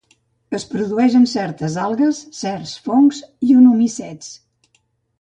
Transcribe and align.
Es 0.59 0.63
produeix 0.71 1.17
en 1.19 1.27
certes 1.33 1.77
algues, 1.83 2.23
certs 2.39 2.73
fongs 2.89 3.23
i 3.51 3.55
en 3.61 3.69
oomicets. 3.75 4.35